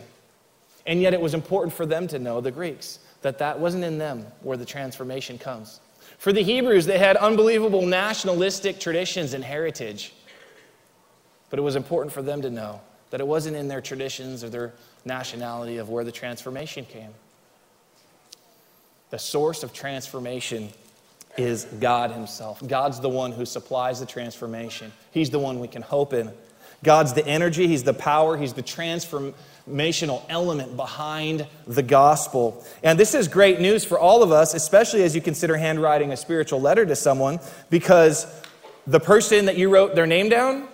[0.86, 3.98] And yet it was important for them to know, the Greeks, that that wasn't in
[3.98, 5.80] them where the transformation comes.
[6.18, 10.14] For the Hebrews, they had unbelievable nationalistic traditions and heritage.
[11.50, 14.50] But it was important for them to know that it wasn't in their traditions or
[14.50, 14.74] their
[15.06, 17.10] nationality of where the transformation came.
[19.10, 20.70] The source of transformation
[21.38, 22.66] is God Himself.
[22.66, 26.32] God's the one who supplies the transformation, He's the one we can hope in.
[26.84, 32.66] God's the energy, He's the power, He's the transformational element behind the gospel.
[32.84, 36.18] And this is great news for all of us, especially as you consider handwriting a
[36.18, 37.40] spiritual letter to someone,
[37.70, 38.26] because
[38.88, 40.68] the person that you wrote their name down,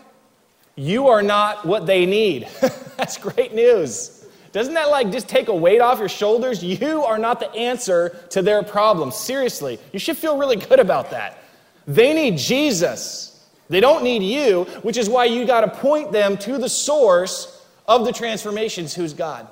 [0.75, 2.47] you are not what they need.
[2.97, 4.25] That's great news.
[4.51, 6.63] Doesn't that like just take a weight off your shoulders?
[6.63, 9.11] You are not the answer to their problem.
[9.11, 11.43] Seriously, you should feel really good about that.
[11.85, 13.26] They need Jesus.
[13.69, 17.65] They don't need you, which is why you got to point them to the source
[17.87, 19.47] of the transformations, who's God.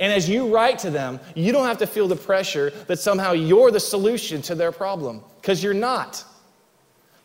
[0.00, 3.32] And as you write to them, you don't have to feel the pressure that somehow
[3.32, 6.24] you're the solution to their problem, because you're not.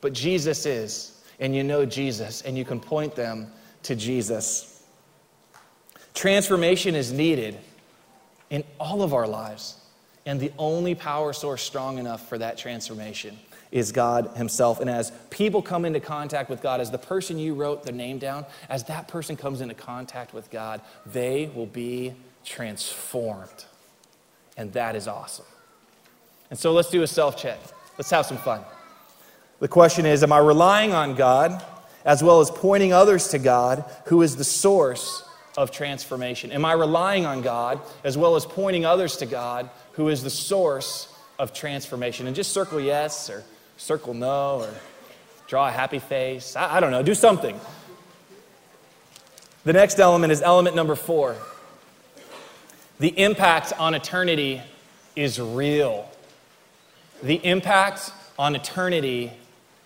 [0.01, 3.51] But Jesus is, and you know Jesus, and you can point them
[3.83, 4.83] to Jesus.
[6.13, 7.57] Transformation is needed
[8.49, 9.77] in all of our lives.
[10.25, 13.37] And the only power source strong enough for that transformation
[13.73, 14.79] is God Himself.
[14.79, 18.19] And as people come into contact with God, as the person you wrote the name
[18.19, 22.13] down, as that person comes into contact with God, they will be
[22.45, 23.65] transformed.
[24.55, 25.45] And that is awesome.
[26.51, 27.57] And so let's do a self check.
[27.97, 28.61] Let's have some fun.
[29.59, 31.65] The question is Am I relying on God
[32.05, 36.51] as well as pointing others to God, who is the source of transformation?
[36.51, 40.29] Am I relying on God as well as pointing others to God, who is the
[40.29, 42.27] source of transformation?
[42.27, 43.43] And just circle yes or
[43.77, 44.69] circle no or
[45.47, 46.55] draw a happy face.
[46.55, 47.59] I, I don't know, do something.
[49.65, 51.35] The next element is element number four.
[52.99, 54.61] The impact on eternity
[55.15, 56.09] is real.
[57.21, 59.31] The impact on eternity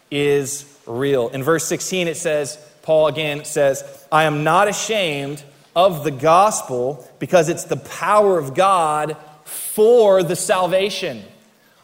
[0.10, 1.30] is real.
[1.30, 5.44] In verse 16, it says, Paul again says, I am not ashamed
[5.76, 11.24] of the gospel because it's the power of God for the salvation.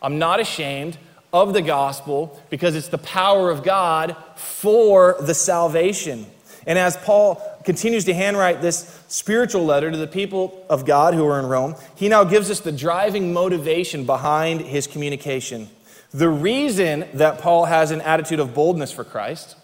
[0.02, 0.98] I'm not ashamed
[1.34, 6.28] of the gospel because it's the power of God for the salvation.
[6.66, 11.26] And as Paul continues to handwrite this spiritual letter to the people of God who
[11.28, 15.70] are in Rome, he now gives us the driving motivation behind his communication.
[16.12, 19.58] The reason that Paul has an attitude of boldness for Christ,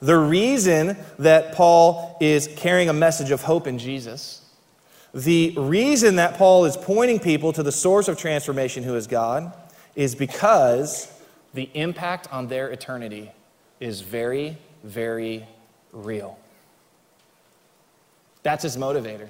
[0.00, 4.42] the reason that Paul is carrying a message of hope in Jesus,
[5.14, 9.52] the reason that Paul is pointing people to the source of transformation, who is God,
[9.94, 11.12] is because
[11.54, 13.30] the impact on their eternity
[13.80, 15.46] is very, very
[15.92, 16.38] real.
[18.42, 19.28] That's his motivator.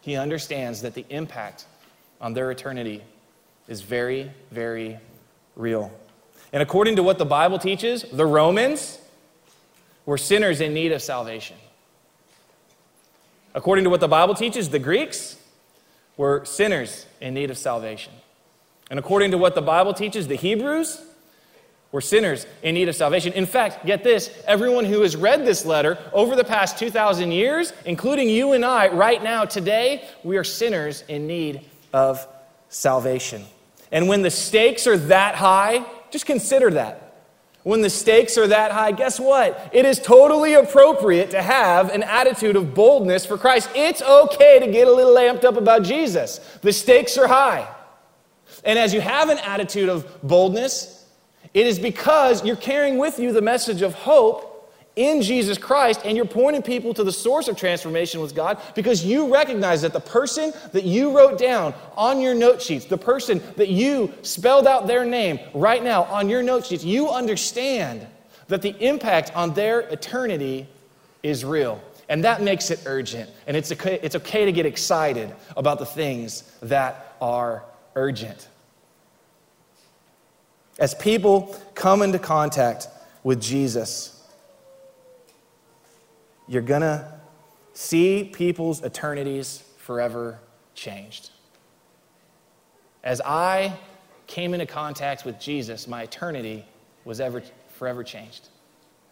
[0.00, 1.66] He understands that the impact
[2.20, 3.02] on their eternity
[3.68, 4.98] is very, very
[5.56, 5.92] real.
[6.52, 8.98] And according to what the Bible teaches, the Romans
[10.06, 11.56] were sinners in need of salvation.
[13.54, 15.36] According to what the Bible teaches, the Greeks
[16.16, 18.12] were sinners in need of salvation.
[18.90, 21.00] And according to what the Bible teaches, the Hebrews
[21.92, 23.32] were sinners in need of salvation.
[23.32, 27.72] In fact, get this everyone who has read this letter over the past 2,000 years,
[27.84, 32.26] including you and I, right now, today, we are sinners in need of
[32.68, 33.44] salvation.
[33.92, 37.06] And when the stakes are that high, just consider that.
[37.62, 39.70] When the stakes are that high, guess what?
[39.72, 43.68] It is totally appropriate to have an attitude of boldness for Christ.
[43.74, 46.38] It's okay to get a little amped up about Jesus.
[46.62, 47.68] The stakes are high.
[48.64, 51.06] And as you have an attitude of boldness,
[51.54, 54.50] it is because you're carrying with you the message of hope
[54.96, 59.04] in Jesus Christ and you're pointing people to the source of transformation with God because
[59.04, 63.40] you recognize that the person that you wrote down on your note sheets, the person
[63.56, 68.06] that you spelled out their name right now on your note sheets, you understand
[68.48, 70.66] that the impact on their eternity
[71.22, 71.82] is real.
[72.08, 73.30] And that makes it urgent.
[73.46, 77.62] And it's okay, it's okay to get excited about the things that are
[77.94, 78.48] urgent.
[80.78, 82.88] As people come into contact
[83.22, 84.26] with Jesus,
[86.48, 87.12] you're going to
[87.74, 90.38] see people's eternities forever
[90.74, 91.30] changed.
[93.04, 93.72] As I
[94.26, 96.64] came into contact with Jesus, my eternity
[97.04, 98.48] was ever, forever changed.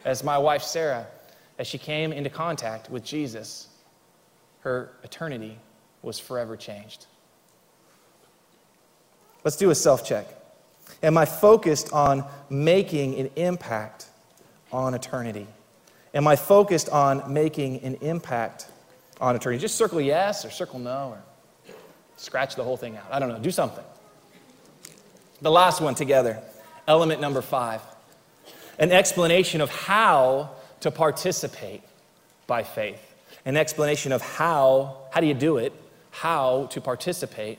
[0.05, 1.07] As my wife Sarah,
[1.59, 3.69] as she came into contact with Jesus,
[4.61, 5.59] her eternity
[6.03, 7.07] was forever changed.
[9.45, 10.27] Let's do a self check.
[11.03, 14.07] Am I focused on making an impact
[14.73, 15.47] on eternity?
[16.15, 18.67] Am I focused on making an impact
[19.21, 19.61] on eternity?
[19.61, 21.23] Just circle yes or circle no or
[22.17, 23.07] scratch the whole thing out.
[23.11, 23.39] I don't know.
[23.39, 23.85] Do something.
[25.41, 26.43] The last one together,
[26.87, 27.81] element number five
[28.79, 31.83] an explanation of how to participate
[32.47, 33.03] by faith.
[33.45, 35.73] An explanation of how, how do you do it?
[36.11, 37.59] How to participate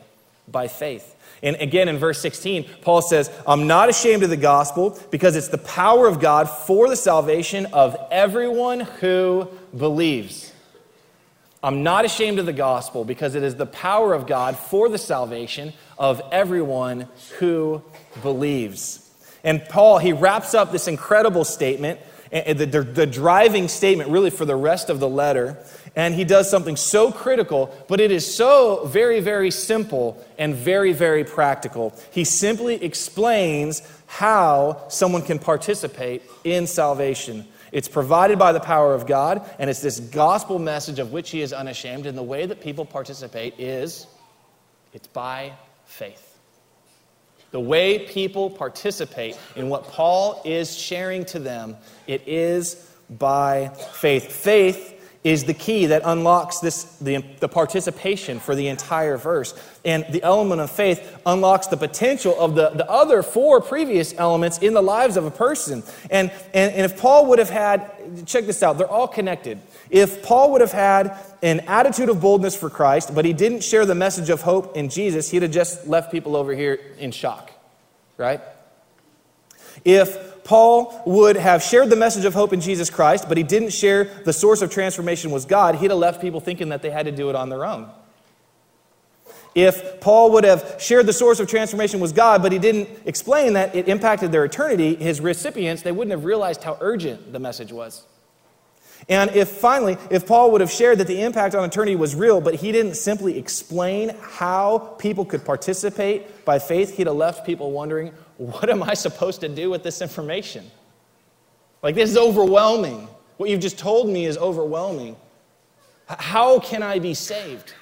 [0.51, 1.15] by faith.
[1.41, 5.47] And again, in verse 16, Paul says, I'm not ashamed of the gospel because it's
[5.47, 10.53] the power of God for the salvation of everyone who believes.
[11.61, 14.97] I'm not ashamed of the gospel because it is the power of God for the
[14.97, 17.07] salvation of everyone
[17.37, 17.83] who
[18.21, 19.05] believes.
[19.43, 21.99] And Paul, he wraps up this incredible statement,
[22.31, 25.57] the, the, the driving statement really for the rest of the letter
[25.95, 30.93] and he does something so critical, but it is so very, very simple and very,
[30.93, 31.93] very practical.
[32.11, 37.47] He simply explains how someone can participate in salvation.
[37.71, 41.41] It's provided by the power of God, and it's this gospel message of which he
[41.41, 42.05] is unashamed.
[42.05, 44.07] And the way that people participate is
[44.93, 45.53] it's by
[45.85, 46.28] faith.
[47.51, 54.31] The way people participate in what Paul is sharing to them, it is by faith.
[54.31, 59.53] Faith is the key that unlocks this, the, the participation for the entire verse.
[59.85, 64.57] And the element of faith unlocks the potential of the, the other four previous elements
[64.57, 65.83] in the lives of a person.
[66.11, 67.89] And, and, and if Paul would have had,
[68.25, 69.59] check this out, they're all connected.
[69.89, 73.85] If Paul would have had an attitude of boldness for Christ, but he didn't share
[73.85, 77.51] the message of hope in Jesus, he'd have just left people over here in shock,
[78.17, 78.41] right?
[79.85, 83.71] If Paul would have shared the message of hope in Jesus Christ, but he didn't
[83.71, 87.05] share the source of transformation was God, he'd have left people thinking that they had
[87.05, 87.89] to do it on their own.
[89.55, 93.53] If Paul would have shared the source of transformation was God, but he didn't explain
[93.53, 97.71] that it impacted their eternity, his recipients, they wouldn't have realized how urgent the message
[97.71, 98.05] was.
[99.07, 102.41] And if finally, if Paul would have shared that the impact on eternity was real,
[102.41, 107.71] but he didn't simply explain how people could participate by faith, he'd have left people
[107.71, 110.69] wondering, what am I supposed to do with this information?
[111.81, 113.07] Like, this is overwhelming.
[113.37, 115.15] What you've just told me is overwhelming.
[116.07, 117.73] How can I be saved?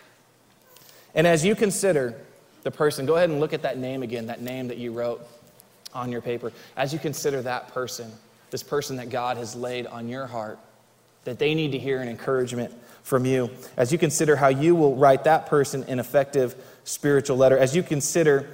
[1.18, 2.16] And as you consider
[2.62, 5.28] the person, go ahead and look at that name again, that name that you wrote
[5.94, 6.54] on your paper.
[6.78, 8.12] As you consider that person,
[8.52, 10.60] this person that God has laid on your heart,
[11.24, 13.50] that they need to hear an encouragement from you.
[13.78, 17.82] As you consider how you will write that person an effective spiritual letter, as you
[17.82, 18.48] consider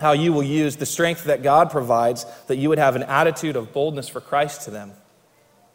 [0.00, 3.56] how you will use the strength that God provides, that you would have an attitude
[3.56, 4.92] of boldness for Christ to them,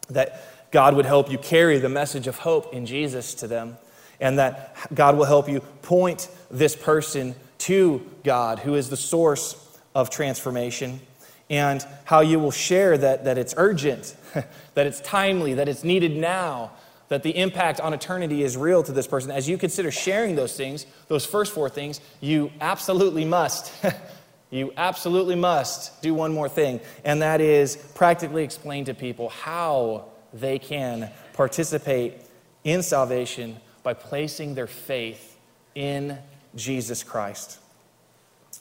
[0.09, 3.78] that God would help you carry the message of hope in Jesus to them,
[4.24, 9.78] and that God will help you point this person to God, who is the source
[9.93, 11.01] of transformation,
[11.49, 14.15] and how you will share that, that it's urgent,
[14.76, 16.71] that it's timely, that it's needed now,
[17.09, 19.30] that the impact on eternity is real to this person.
[19.30, 23.74] As you consider sharing those things, those first four things, you absolutely must.
[24.49, 30.05] you absolutely must do one more thing, and that is practically explain to people how
[30.34, 32.21] they can participate
[32.63, 35.38] in salvation by placing their faith
[35.76, 36.18] in
[36.56, 37.60] Jesus Christ.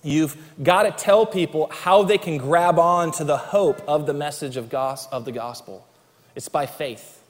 [0.03, 4.15] You've got to tell people how they can grab on to the hope of the
[4.15, 5.87] message of, of the gospel.
[6.35, 7.23] It's by faith.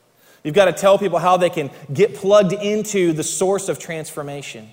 [0.42, 4.72] You've got to tell people how they can get plugged into the source of transformation.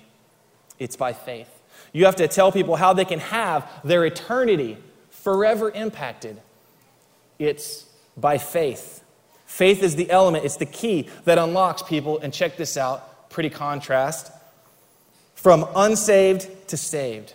[0.78, 1.48] It's by faith.
[1.92, 4.78] You have to tell people how they can have their eternity
[5.10, 6.40] forever impacted.
[7.38, 7.84] It's
[8.16, 9.02] by faith.
[9.46, 13.48] Faith is the element, it's the key that unlocks people, and check this out, pretty
[13.48, 14.30] contrast,
[15.34, 17.32] from unsaved to saved.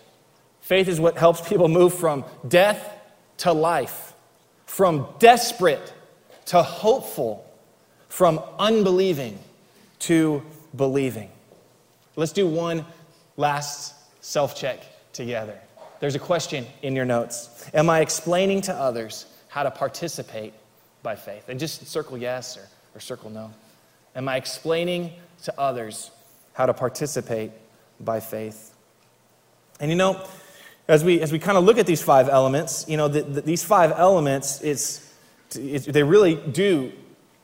[0.60, 2.92] Faith is what helps people move from death
[3.38, 4.14] to life,
[4.66, 5.92] from desperate
[6.46, 7.44] to hopeful,
[8.08, 9.38] from unbelieving
[9.98, 10.42] to
[10.76, 11.30] believing.
[12.14, 12.84] Let's do one
[13.36, 13.94] last
[14.24, 14.80] self check
[15.12, 15.58] together.
[16.00, 20.52] There's a question in your notes Am I explaining to others how to participate
[21.02, 21.48] by faith?
[21.48, 23.50] And just circle yes or, or circle no.
[24.14, 25.12] Am I explaining
[25.44, 26.10] to others
[26.54, 27.50] how to participate
[28.00, 28.74] by faith?
[29.80, 30.26] And you know,
[30.88, 33.40] as we, as we kind of look at these five elements, you know, the, the,
[33.40, 35.12] these five elements, it's,
[35.54, 36.92] it's, they really do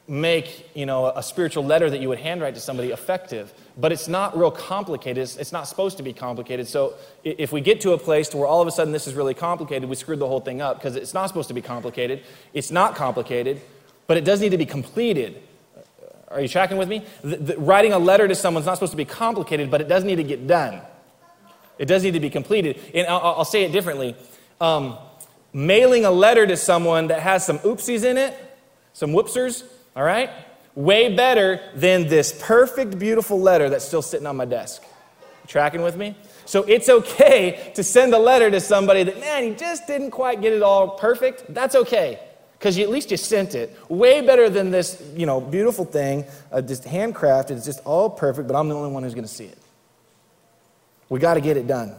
[0.09, 3.53] make, you know, a spiritual letter that you would handwrite to somebody effective.
[3.79, 5.23] But it's not real complicated.
[5.23, 6.69] It's, it's not supposed to be complicated.
[6.69, 9.15] So if we get to a place to where all of a sudden this is
[9.15, 12.23] really complicated, we screwed the whole thing up because it's not supposed to be complicated.
[12.53, 13.61] It's not complicated,
[14.07, 15.43] but it does need to be completed.
[16.33, 17.05] Are you tracking with me?
[17.23, 20.03] The, the, writing a letter to someone's not supposed to be complicated, but it does
[20.03, 20.81] need to get done.
[21.79, 22.81] It does need to be completed.
[22.95, 24.17] And I'll, I'll say it differently.
[24.61, 24.97] Um,
[25.53, 28.35] mailing a letter to someone that has some oopsies in it,
[28.93, 29.65] some whoopsers,
[29.95, 30.31] all right?
[30.75, 34.83] Way better than this perfect, beautiful letter that's still sitting on my desk.
[35.43, 36.17] You tracking with me?
[36.47, 40.41] So it's okay to send a letter to somebody that, man, he just didn't quite
[40.41, 41.45] get it all perfect.
[41.53, 42.19] That's okay
[42.63, 43.77] because at least you sent it.
[43.89, 47.51] Way better than this, you know, beautiful thing, uh, just handcrafted.
[47.51, 49.59] It's just all perfect, but I'm the only one who's going to see it.
[51.09, 51.97] We got to get it done.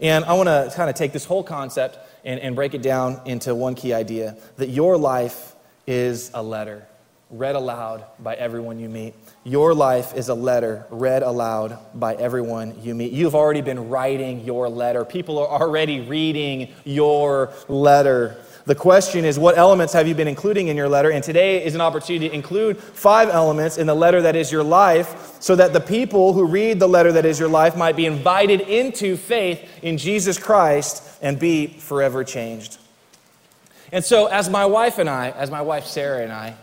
[0.00, 3.20] And I want to kind of take this whole concept and, and break it down
[3.26, 5.54] into one key idea that your life
[5.86, 6.86] is a letter
[7.30, 9.14] read aloud by everyone you meet.
[9.44, 13.12] Your life is a letter read aloud by everyone you meet.
[13.12, 18.36] You've already been writing your letter, people are already reading your letter.
[18.66, 21.10] The question is, what elements have you been including in your letter?
[21.10, 24.62] And today is an opportunity to include five elements in the letter that is your
[24.62, 28.06] life so that the people who read the letter that is your life might be
[28.06, 32.78] invited into faith in Jesus Christ and be forever changed.
[33.92, 36.56] And so, as my wife and I, as my wife Sarah and I,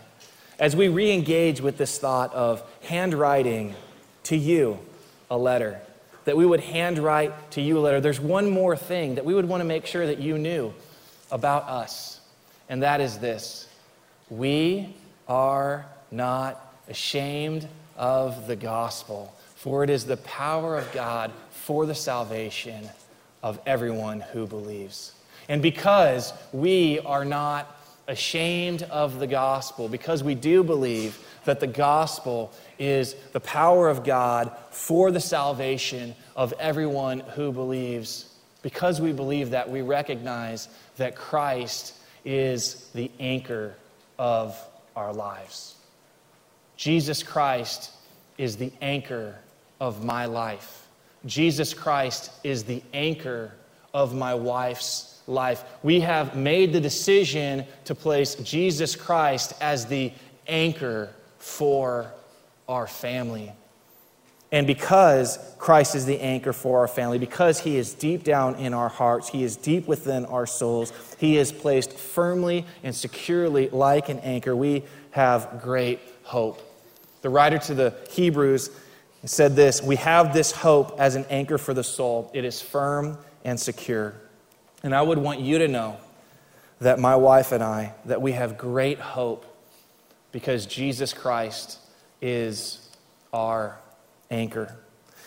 [0.58, 3.76] as we re engage with this thought of handwriting
[4.24, 4.80] to you
[5.30, 5.80] a letter,
[6.24, 9.48] that we would handwrite to you a letter, there's one more thing that we would
[9.48, 10.74] want to make sure that you knew
[11.32, 12.20] about us,
[12.68, 13.66] and that is this
[14.30, 14.94] we
[15.26, 21.94] are not ashamed of the gospel, for it is the power of God for the
[21.94, 22.88] salvation
[23.42, 25.12] of everyone who believes.
[25.48, 27.76] And because we are not
[28.08, 34.04] ashamed of the gospel, because we do believe that the gospel is the power of
[34.04, 38.31] God for the salvation of everyone who believes,
[38.62, 41.94] because we believe that, we recognize that Christ
[42.24, 43.74] is the anchor
[44.18, 44.56] of
[44.96, 45.74] our lives.
[46.76, 47.90] Jesus Christ
[48.38, 49.36] is the anchor
[49.80, 50.86] of my life.
[51.26, 53.52] Jesus Christ is the anchor
[53.94, 55.64] of my wife's life.
[55.82, 60.12] We have made the decision to place Jesus Christ as the
[60.46, 62.12] anchor for
[62.68, 63.52] our family.
[64.52, 68.74] And because Christ is the anchor for our family, because He is deep down in
[68.74, 74.10] our hearts, He is deep within our souls, He is placed firmly and securely like
[74.10, 76.60] an anchor, we have great hope.
[77.22, 78.70] The writer to the Hebrews
[79.24, 83.16] said this We have this hope as an anchor for the soul, it is firm
[83.44, 84.14] and secure.
[84.82, 85.96] And I would want you to know
[86.80, 89.46] that my wife and I, that we have great hope
[90.32, 91.78] because Jesus Christ
[92.20, 92.90] is
[93.32, 93.78] our
[94.32, 94.76] anchor.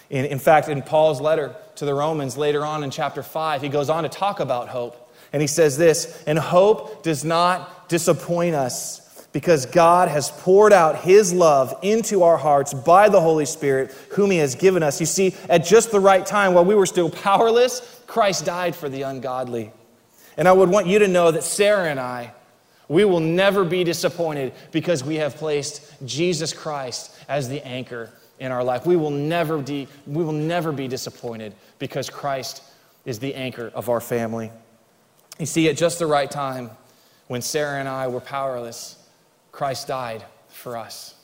[0.09, 3.69] In, in fact, in Paul's letter to the Romans later on in chapter 5, he
[3.69, 5.01] goes on to talk about hope.
[5.31, 9.01] And he says this, and hope does not disappoint us
[9.31, 14.31] because God has poured out his love into our hearts by the Holy Spirit, whom
[14.31, 14.99] he has given us.
[14.99, 18.87] You see, at just the right time, while we were still powerless, Christ died for
[18.87, 19.71] the ungodly.
[20.37, 22.33] And I would want you to know that Sarah and I,
[22.87, 28.51] we will never be disappointed because we have placed Jesus Christ as the anchor in
[28.51, 28.85] our life.
[28.85, 32.63] We will never be, we will never be disappointed because Christ
[33.05, 34.51] is the anchor of our family.
[35.39, 36.71] You see, at just the right time,
[37.27, 38.97] when Sarah and I were powerless,
[39.51, 41.15] Christ died for us.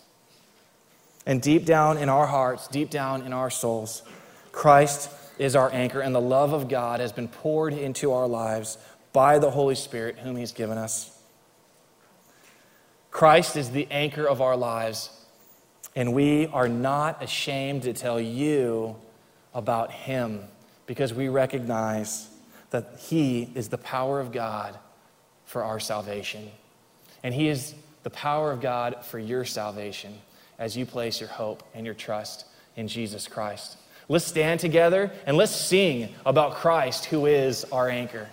[1.26, 4.04] And deep down in our hearts, deep down in our souls,
[4.52, 8.78] Christ is our anchor, and the love of God has been poured into our lives
[9.14, 11.18] by the Holy Spirit, whom He's given us.
[13.12, 15.21] Christ is the anchor of our lives
[15.96, 18.96] and we are not ashamed to tell you
[19.54, 20.44] about him
[20.86, 22.30] because we recognize
[22.70, 24.78] that he is the power of God
[25.46, 26.50] for our salvation.
[27.24, 30.18] And he is the power of God for your salvation
[30.58, 33.78] as you place your hope and your trust in Jesus Christ.
[34.08, 38.30] Let's stand together and let's sing about Christ, who is our anchor.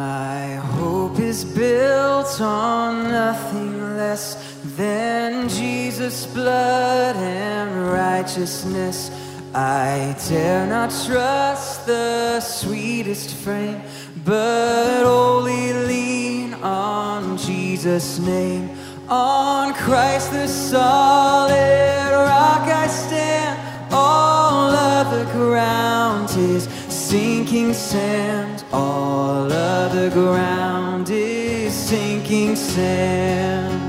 [0.00, 4.34] My hope is built on nothing less
[4.74, 9.10] than Jesus' blood and righteousness.
[9.54, 13.82] I dare not trust the sweetest frame,
[14.24, 18.70] but only lean on Jesus' name.
[19.06, 28.59] On Christ the solid rock I stand, all other ground is sinking sand.
[28.72, 33.80] All of the ground is sinking sand.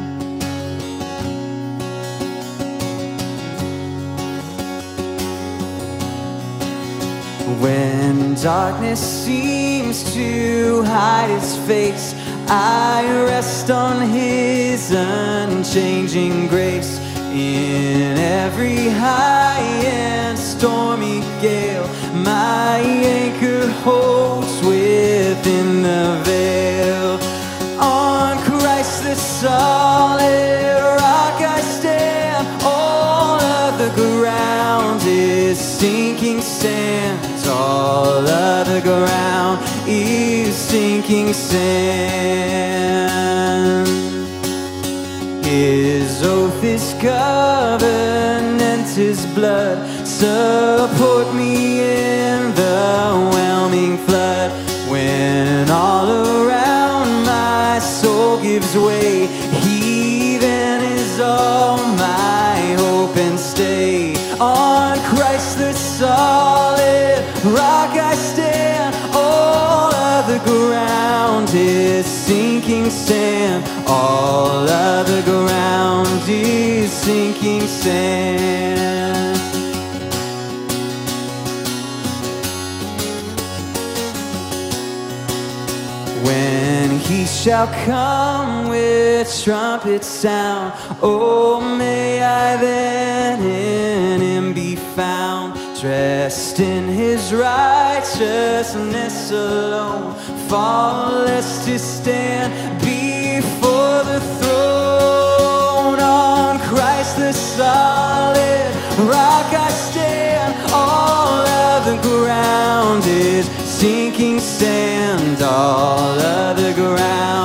[7.61, 12.15] When darkness seems to hide its face,
[12.47, 16.99] I rest on His unchanging grace.
[17.31, 21.87] In every high and stormy gale,
[22.23, 24.50] my anchor holds
[41.11, 42.87] sinking sand.
[45.45, 54.51] His oath is covenant, His blood support me in the whelming flood.
[54.89, 59.27] When all around my soul gives way,
[59.63, 64.15] He then is all my hope and stay.
[64.39, 64.70] On
[71.53, 73.63] is sinking sand.
[73.87, 79.39] All of the ground is sinking sand.
[86.25, 94.30] When he shall come with trumpet sound, oh, may I then in
[95.81, 100.13] dressed in his righteousness alone,
[100.47, 105.99] faultless to stand before the throne.
[105.99, 108.75] On Christ the solid
[109.09, 117.40] rock I stand, all of the ground is sinking sand, all of the ground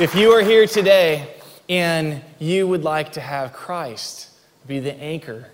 [0.00, 1.26] If you are here today
[1.68, 4.30] and you would like to have Christ
[4.64, 5.50] be the anchor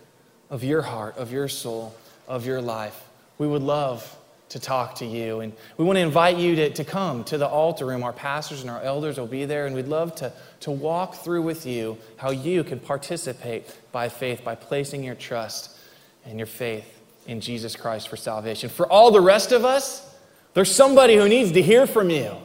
[0.50, 1.94] of your heart, of your soul,
[2.28, 3.08] of your life,
[3.38, 4.14] we would love
[4.50, 5.40] to talk to you.
[5.40, 8.02] And we want to invite you to, to come to the altar room.
[8.02, 11.42] Our pastors and our elders will be there, and we'd love to, to walk through
[11.42, 15.76] with you how you can participate by faith, by placing your trust
[16.24, 18.68] and your faith in Jesus Christ for salvation.
[18.68, 20.14] For all the rest of us,
[20.54, 22.36] there's somebody who needs to hear from you.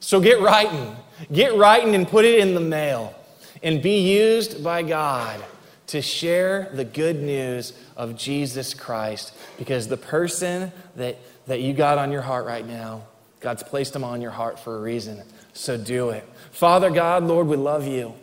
[0.00, 0.96] So get writing.
[1.32, 3.14] Get writing and put it in the mail
[3.62, 5.42] and be used by God
[5.86, 11.98] to share the good news of Jesus Christ because the person that, that you got
[11.98, 13.02] on your heart right now,
[13.40, 15.22] God's placed them on your heart for a reason.
[15.52, 16.24] So do it.
[16.50, 18.14] Father God, Lord, we love you.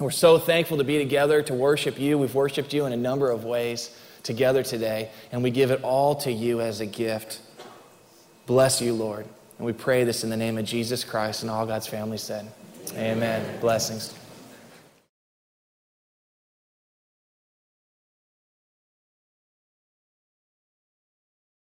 [0.00, 2.18] We're so thankful to be together to worship you.
[2.18, 6.14] We've worshiped you in a number of ways together today, and we give it all
[6.16, 7.40] to you as a gift.
[8.46, 9.26] Bless you, Lord.
[9.58, 12.50] And we pray this in the name of Jesus Christ and all God's family said.
[12.96, 13.60] Amen.
[13.60, 14.14] Blessings.